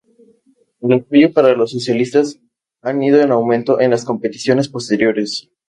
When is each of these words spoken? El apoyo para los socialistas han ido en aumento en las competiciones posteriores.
El 0.79 0.93
apoyo 0.93 1.31
para 1.31 1.53
los 1.53 1.73
socialistas 1.73 2.39
han 2.81 3.03
ido 3.03 3.21
en 3.21 3.31
aumento 3.31 3.79
en 3.79 3.91
las 3.91 4.03
competiciones 4.03 4.67
posteriores. 4.67 5.51